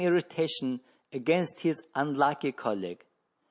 [0.01, 0.79] 21 7 irritation
[1.13, 3.05] against his unlucky colleague.